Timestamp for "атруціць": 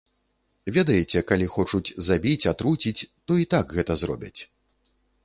2.53-2.97